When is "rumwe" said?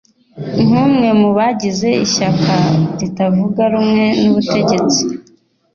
3.73-4.05